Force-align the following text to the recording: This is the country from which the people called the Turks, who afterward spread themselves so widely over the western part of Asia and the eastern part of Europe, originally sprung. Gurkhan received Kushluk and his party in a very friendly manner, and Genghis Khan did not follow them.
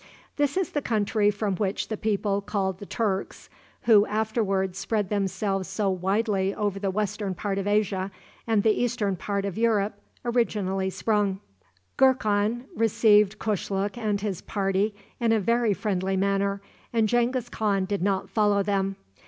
This 0.35 0.57
is 0.57 0.71
the 0.71 0.81
country 0.81 1.29
from 1.29 1.57
which 1.57 1.89
the 1.89 1.95
people 1.95 2.41
called 2.41 2.79
the 2.79 2.87
Turks, 2.87 3.51
who 3.83 4.07
afterward 4.07 4.75
spread 4.75 5.09
themselves 5.09 5.67
so 5.67 5.91
widely 5.91 6.55
over 6.55 6.79
the 6.79 6.89
western 6.89 7.35
part 7.35 7.59
of 7.59 7.67
Asia 7.67 8.09
and 8.47 8.63
the 8.63 8.71
eastern 8.71 9.15
part 9.15 9.45
of 9.45 9.59
Europe, 9.59 9.93
originally 10.25 10.89
sprung. 10.89 11.39
Gurkhan 11.99 12.65
received 12.75 13.37
Kushluk 13.37 13.95
and 13.95 14.21
his 14.21 14.41
party 14.41 14.95
in 15.19 15.31
a 15.33 15.39
very 15.39 15.71
friendly 15.71 16.17
manner, 16.17 16.63
and 16.91 17.07
Genghis 17.07 17.47
Khan 17.49 17.85
did 17.85 18.01
not 18.01 18.27
follow 18.27 18.63
them. 18.63 18.95